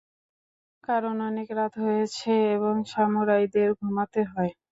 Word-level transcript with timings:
কারণ 0.83 1.15
অনেক 1.29 1.47
রাত 1.57 1.73
হয়েছে, 1.83 2.31
এবং 2.55 2.73
সামুরাইদেরও 2.91 3.77
ঘুমাতে 3.81 4.21
হয়। 4.31 4.51